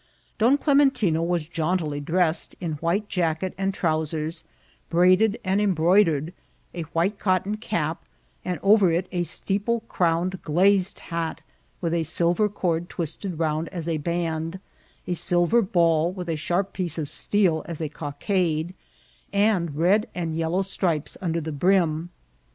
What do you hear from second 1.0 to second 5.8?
was jauntily dressed in white jacket and trousers, braided and em